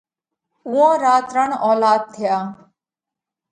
[0.67, 2.35] اُوئون را ترڻ اولاڌ ٿيا۔